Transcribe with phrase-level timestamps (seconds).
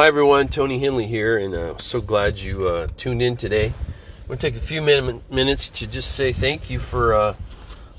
[0.00, 3.66] Hi everyone, Tony Hendley here, and uh, so glad you uh, tuned in today.
[3.66, 7.34] I'm going to take a few min- minutes to just say thank you for uh,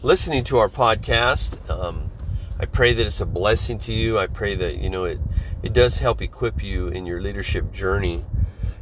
[0.01, 1.69] listening to our podcast.
[1.69, 2.09] Um,
[2.59, 4.17] I pray that it's a blessing to you.
[4.17, 5.19] I pray that you know it
[5.61, 8.25] it does help equip you in your leadership journey.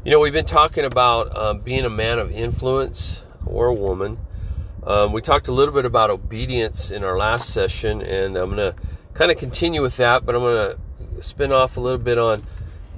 [0.06, 4.18] You know, we've been talking about um, being a man of influence or a woman.
[4.84, 8.74] Um, we talked a little bit about obedience in our last session, and I'm going
[8.74, 8.82] to
[9.14, 12.46] kind of continue with that, but I'm going to spin off a little bit on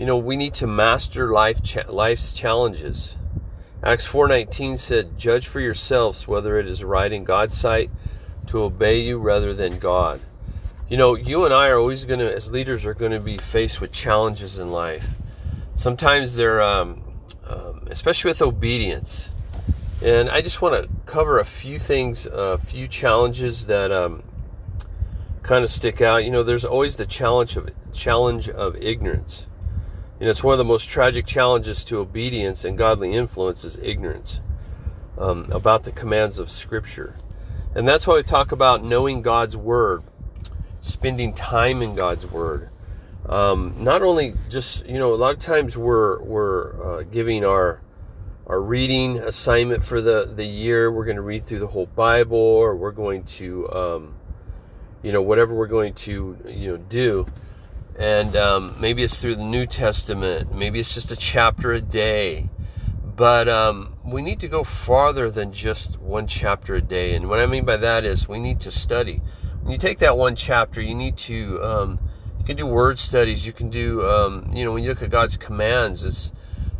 [0.01, 3.15] you know, we need to master life cha- life's challenges.
[3.83, 7.91] Acts 4:19 said, "Judge for yourselves whether it is right in God's sight
[8.47, 10.19] to obey you rather than God."
[10.89, 13.37] You know, you and I are always going to, as leaders, are going to be
[13.37, 15.05] faced with challenges in life.
[15.75, 17.03] Sometimes they're, um,
[17.47, 19.29] um, especially with obedience.
[20.01, 24.23] And I just want to cover a few things, a few challenges that um,
[25.43, 26.25] kind of stick out.
[26.25, 29.45] You know, there's always the challenge of challenge of ignorance.
[30.21, 34.39] Know, it's one of the most tragic challenges to obedience and godly influence is ignorance
[35.17, 37.15] um, about the commands of Scripture.
[37.73, 40.03] And that's why we talk about knowing God's Word,
[40.79, 42.69] spending time in God's Word.
[43.25, 47.81] Um, not only just, you know, a lot of times we're, we're uh, giving our,
[48.45, 50.91] our reading assignment for the, the year.
[50.91, 54.13] We're going to read through the whole Bible or we're going to, um,
[55.01, 57.25] you know, whatever we're going to, you know, do
[57.97, 62.49] and um, maybe it's through the New Testament, maybe it's just a chapter a day.
[63.15, 67.13] But um, we need to go farther than just one chapter a day.
[67.13, 69.21] And what I mean by that is we need to study.
[69.61, 71.99] When you take that one chapter, you need to, um,
[72.39, 73.45] you can do word studies.
[73.45, 76.31] You can do, um, you know, when you look at God's commands, it's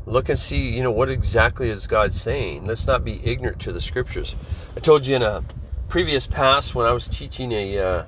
[0.05, 2.65] look and see, you know, what exactly is God saying.
[2.65, 4.35] Let's not be ignorant to the scriptures.
[4.75, 5.43] I told you in a
[5.89, 8.05] previous past when I was teaching a, uh,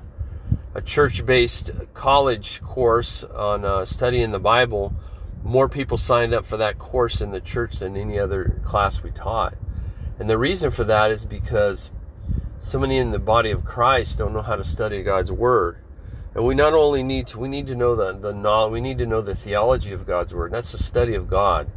[0.75, 4.94] a church-based college course on uh, studying the Bible,
[5.44, 9.12] more people signed up for that course in the church than any other class we
[9.12, 9.53] taught.
[10.19, 11.91] And the reason for that is because
[12.57, 15.78] so many in the body of Christ don't know how to study God's word.
[16.33, 18.97] And we not only need to we need to know the the knowledge, we need
[19.00, 20.51] to know the theology of God's word.
[20.51, 21.69] That's the study of God.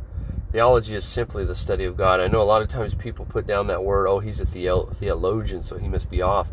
[0.53, 2.21] Theology is simply the study of God.
[2.21, 5.61] I know a lot of times people put down that word, oh, he's a theologian,
[5.61, 6.49] so he must be off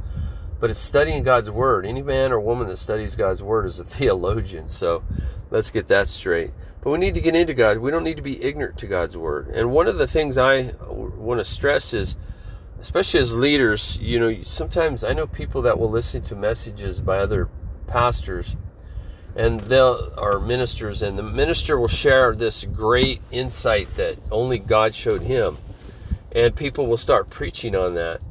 [0.64, 1.86] but it's studying God's word.
[1.86, 4.70] Any man or woman that studies God's word is a theologian.
[4.70, 5.04] So
[5.52, 6.52] let's get that straight.
[6.80, 7.80] But we need to get into God.
[7.80, 9.50] We don't need to be ignorant to God's word.
[9.50, 12.16] And one of the things I want to stress is,
[12.80, 17.18] especially as leaders, you know, sometimes I know people that will listen to messages by
[17.18, 17.50] other
[17.88, 18.56] pastors
[19.36, 24.96] and they'll are ministers and the minister will share this great insight that only God
[24.96, 25.58] showed him
[26.32, 28.22] and people will start preaching on that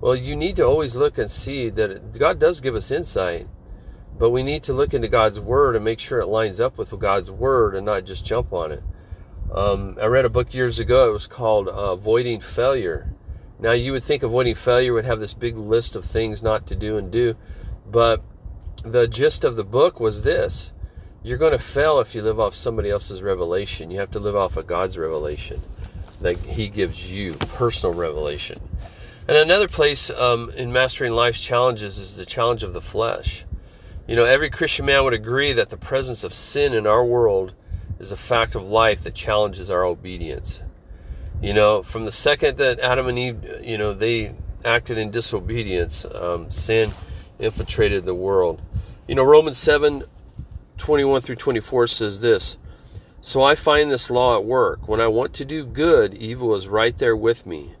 [0.00, 3.46] well, you need to always look and see that God does give us insight,
[4.18, 6.98] but we need to look into God's Word and make sure it lines up with
[6.98, 8.82] God's Word and not just jump on it.
[9.52, 11.08] Um, I read a book years ago.
[11.08, 13.12] It was called uh, Avoiding Failure.
[13.58, 16.76] Now, you would think avoiding failure would have this big list of things not to
[16.76, 17.36] do and do,
[17.90, 18.22] but
[18.82, 20.70] the gist of the book was this
[21.22, 23.90] you're going to fail if you live off somebody else's revelation.
[23.90, 25.60] You have to live off of God's revelation
[26.22, 28.58] that He gives you, personal revelation.
[29.30, 33.44] And another place um, in mastering life's challenges is the challenge of the flesh.
[34.08, 37.52] You know, every Christian man would agree that the presence of sin in our world
[38.00, 40.64] is a fact of life that challenges our obedience.
[41.40, 46.04] You know, from the second that Adam and Eve, you know, they acted in disobedience,
[46.12, 46.92] um, sin
[47.38, 48.60] infiltrated the world.
[49.06, 50.02] You know, Romans 7
[50.76, 52.56] 21 through 24 says this
[53.20, 54.88] So I find this law at work.
[54.88, 57.76] When I want to do good, evil is right there with me.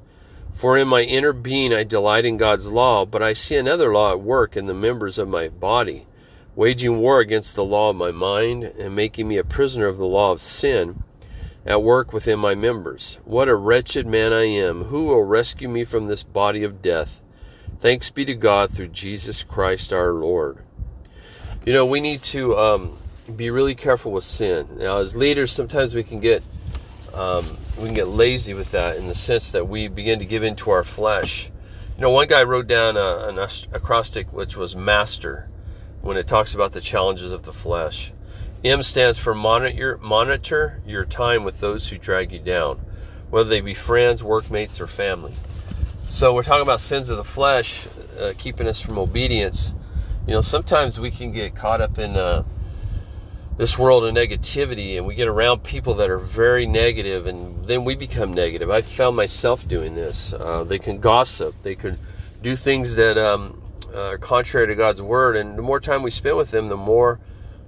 [0.60, 4.10] For in my inner being I delight in God's law, but I see another law
[4.10, 6.06] at work in the members of my body,
[6.54, 10.04] waging war against the law of my mind and making me a prisoner of the
[10.04, 11.02] law of sin
[11.64, 13.18] at work within my members.
[13.24, 14.84] What a wretched man I am!
[14.84, 17.22] Who will rescue me from this body of death?
[17.78, 20.58] Thanks be to God through Jesus Christ our Lord.
[21.64, 22.98] You know, we need to um,
[23.34, 24.68] be really careful with sin.
[24.76, 26.42] Now, as leaders, sometimes we can get
[27.14, 30.42] um, we can get lazy with that in the sense that we begin to give
[30.42, 31.50] into our flesh.
[31.96, 33.38] You know, one guy wrote down a, an
[33.72, 35.48] acrostic which was master
[36.00, 38.12] when it talks about the challenges of the flesh.
[38.64, 42.78] M stands for monitor, monitor your time with those who drag you down,
[43.30, 45.32] whether they be friends, workmates, or family.
[46.06, 47.86] So we're talking about sins of the flesh,
[48.18, 49.72] uh, keeping us from obedience.
[50.26, 52.44] You know, sometimes we can get caught up in uh,
[53.60, 57.84] this world of negativity and we get around people that are very negative and then
[57.84, 58.70] we become negative.
[58.70, 60.32] I found myself doing this.
[60.32, 61.98] Uh, they can gossip, they could
[62.40, 63.62] do things that um,
[63.94, 67.20] are contrary to God's word, and the more time we spend with them, the more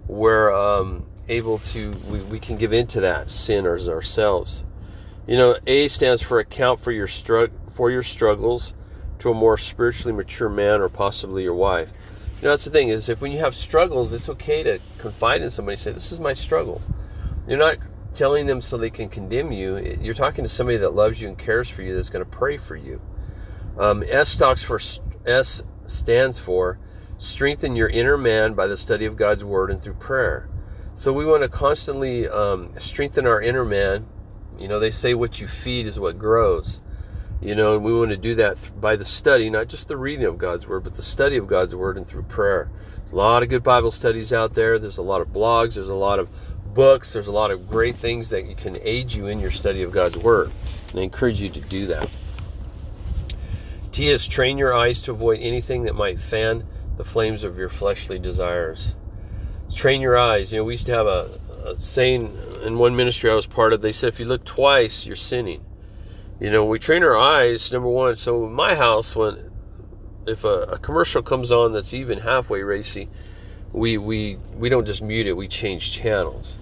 [0.07, 4.65] we're um, able to, we, we can give into that sin as ourselves.
[5.27, 8.73] You know, A stands for account for your strugg- for your struggles
[9.19, 11.91] to a more spiritually mature man or possibly your wife.
[12.43, 15.43] You know, that's the thing is if when you have struggles, it's okay to confide
[15.43, 15.77] in somebody.
[15.77, 16.83] Say, "This is my struggle."
[17.47, 17.77] You're not
[18.15, 19.77] telling them so they can condemn you.
[20.01, 21.95] You're talking to somebody that loves you and cares for you.
[21.95, 23.01] That's going to pray for you.
[23.79, 24.81] Um, S stocks for
[25.25, 26.81] S stands for
[27.17, 30.49] strengthen your inner man by the study of God's word and through prayer.
[30.97, 34.05] So we want to constantly um, strengthen our inner man.
[34.59, 36.81] You know, they say what you feed is what grows.
[37.43, 40.27] You know, and we want to do that by the study, not just the reading
[40.27, 42.71] of God's Word, but the study of God's Word and through prayer.
[42.99, 44.79] There's a lot of good Bible studies out there.
[44.79, 45.75] There's a lot of blogs.
[45.75, 46.29] There's a lot of
[46.73, 47.13] books.
[47.13, 50.17] There's a lot of great things that can aid you in your study of God's
[50.19, 50.53] Word.
[50.91, 52.09] And I encourage you to do that.
[53.91, 56.65] T is train your eyes to avoid anything that might fan
[56.97, 58.95] the flames of your fleshly desires.
[59.75, 60.53] Train your eyes.
[60.53, 63.73] You know, we used to have a, a saying in one ministry I was part
[63.73, 63.81] of.
[63.81, 65.65] They said, if you look twice, you're sinning
[66.43, 68.17] you know, we train our eyes, number one.
[68.17, 69.53] So in my house, when
[70.27, 73.09] if a, a commercial comes on that's even halfway racy,
[73.73, 76.59] we we we don't just mute it; we change channels.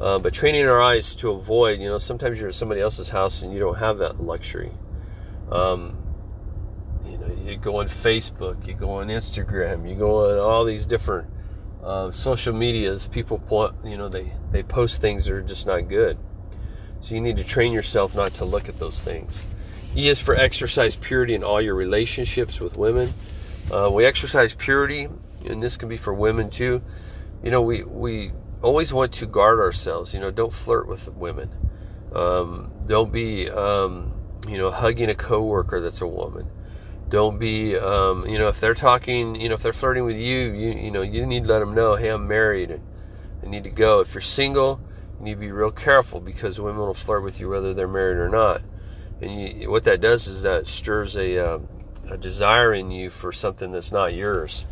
[0.00, 3.42] Uh, but training our eyes to avoid, you know, sometimes you're at somebody else's house
[3.42, 4.70] and you don't have that luxury.
[5.50, 5.96] Um,
[7.04, 10.86] you know, you go on Facebook, you go on Instagram, you go on all these
[10.86, 11.28] different
[11.82, 13.08] uh, social medias.
[13.08, 13.42] People,
[13.84, 16.16] you know, they they post things that are just not good.
[17.02, 19.40] So you need to train yourself not to look at those things.
[19.94, 23.12] E is for exercise purity in all your relationships with women.
[23.70, 25.08] Uh, we exercise purity,
[25.44, 26.80] and this can be for women too.
[27.42, 28.30] You know, we we
[28.62, 30.14] always want to guard ourselves.
[30.14, 31.50] You know, don't flirt with women.
[32.14, 34.14] Um, don't be, um,
[34.48, 36.48] you know, hugging a coworker that's a woman.
[37.08, 40.52] Don't be, um, you know, if they're talking, you know, if they're flirting with you,
[40.52, 42.82] you, you know, you need to let them know, hey, I'm married and
[43.42, 44.00] I need to go.
[44.00, 44.80] If you're single,
[45.22, 48.16] you need to be real careful because women will flirt with you whether they're married
[48.16, 48.60] or not.
[49.20, 51.58] And you, what that does is that stirs a, uh,
[52.10, 54.64] a desire in you for something that's not yours.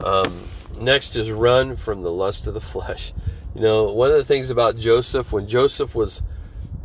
[0.00, 0.42] Um,
[0.80, 3.12] next is run from the lust of the flesh.
[3.54, 6.20] You know, one of the things about Joseph, when Joseph was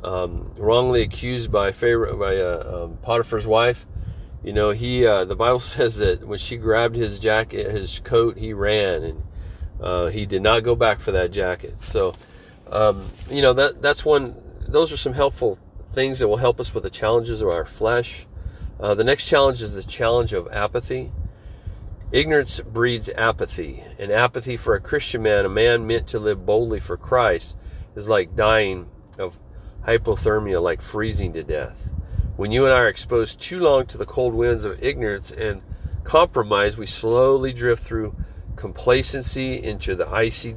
[0.04, 3.86] um, wrongly accused by Pharaoh, by uh, um, Potiphar's wife,
[4.44, 8.38] you know, he uh, the Bible says that when she grabbed his jacket, his coat,
[8.38, 9.24] he ran and
[9.82, 11.76] uh, he did not go back for that jacket.
[11.82, 12.14] So
[12.72, 14.36] um, you know that that's one.
[14.68, 15.60] Those are some helpful
[15.94, 18.26] things that will help us with the challenges of our flesh.
[18.80, 21.12] Uh, the next challenge is the challenge of apathy.
[22.12, 26.80] Ignorance breeds apathy, and apathy for a Christian man, a man meant to live boldly
[26.80, 27.56] for Christ,
[27.96, 28.90] is like dying
[29.20, 29.38] of
[29.86, 31.90] hypothermia, like freezing to death.
[32.38, 35.62] When you and I are exposed too long to the cold winds of ignorance and
[36.04, 38.16] compromise, we slowly drift through
[38.56, 40.56] complacency into the icy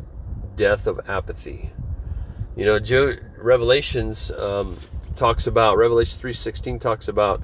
[0.57, 1.71] death of apathy.
[2.57, 4.77] You know, Joe, Revelations um,
[5.17, 7.43] talks about Revelation three sixteen talks about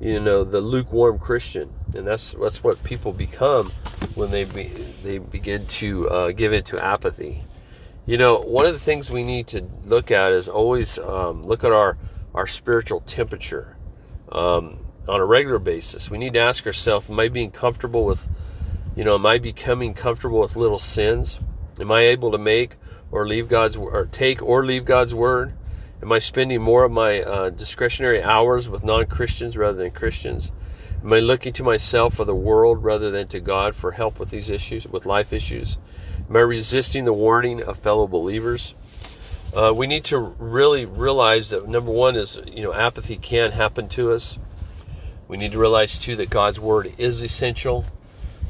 [0.00, 3.70] you know the lukewarm Christian, and that's that's what people become
[4.14, 4.64] when they be,
[5.02, 7.42] they begin to uh, give into apathy.
[8.06, 11.64] You know, one of the things we need to look at is always um, look
[11.64, 11.98] at our
[12.34, 13.76] our spiritual temperature
[14.30, 14.78] um,
[15.08, 16.08] on a regular basis.
[16.08, 18.28] We need to ask ourselves: Am I being comfortable with,
[18.94, 21.40] you know, am I becoming comfortable with little sins?
[21.80, 22.76] Am I able to make
[23.12, 25.52] or leave God's or take or leave God's word?
[26.02, 30.50] Am I spending more of my uh, discretionary hours with non-Christians rather than Christians?
[31.04, 34.30] Am I looking to myself or the world rather than to God for help with
[34.30, 35.78] these issues, with life issues?
[36.28, 38.74] Am I resisting the warning of fellow believers?
[39.54, 43.88] Uh, we need to really realize that number one is you know apathy can happen
[43.90, 44.38] to us.
[45.28, 47.84] We need to realize too that God's word is essential.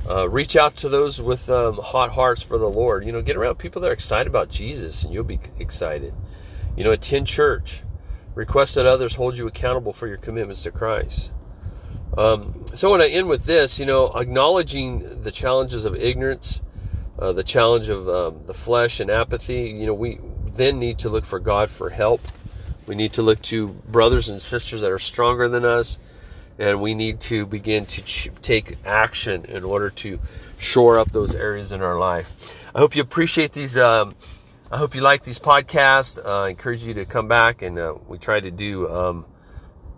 [0.09, 3.07] Uh, reach out to those with um, hot hearts for the Lord.
[3.07, 6.13] You know, get around people that are excited about Jesus, and you'll be excited.
[6.77, 7.83] You know, attend church.
[8.35, 11.31] Request that others hold you accountable for your commitments to Christ.
[12.17, 16.61] Um, so, when I end with this, you know, acknowledging the challenges of ignorance,
[17.19, 20.19] uh, the challenge of um, the flesh and apathy, you know, we
[20.55, 22.21] then need to look for God for help.
[22.87, 25.99] We need to look to brothers and sisters that are stronger than us
[26.59, 30.19] and we need to begin to ch- take action in order to
[30.59, 32.71] shore up those areas in our life.
[32.75, 33.77] I hope you appreciate these.
[33.77, 34.15] Um,
[34.71, 36.25] I hope you like these podcasts.
[36.25, 39.27] Uh, I encourage you to come back, and uh, we try to do um,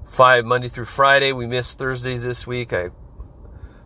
[0.04, 1.32] five Monday through Friday.
[1.32, 2.72] We missed Thursdays this week.
[2.72, 2.90] I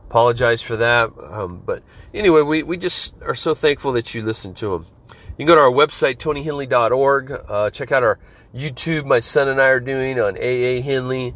[0.06, 1.82] apologize for that, um, but
[2.14, 4.87] anyway, we we just are so thankful that you listen to them.
[5.10, 7.32] You can go to our website, tonyhendley.org.
[7.48, 8.18] Uh, check out our
[8.54, 11.34] YouTube, my son and I are doing on AA Hendley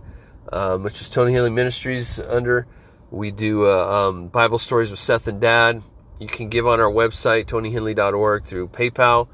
[0.50, 2.66] um, which is Tony Hendley Ministries under.
[3.10, 5.82] We do uh, um, Bible stories with Seth and Dad.
[6.18, 9.28] you can give on our website, tonyhendley.org, through PayPal,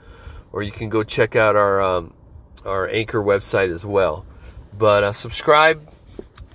[0.53, 2.13] or you can go check out our um,
[2.65, 4.27] our Anchor website as well.
[4.77, 5.89] But uh, subscribe,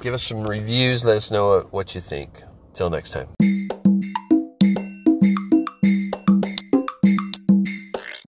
[0.02, 2.42] give us some reviews, let us know what you think.
[2.74, 3.28] Till next time.